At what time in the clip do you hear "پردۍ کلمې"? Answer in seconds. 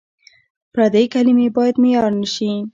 0.73-1.47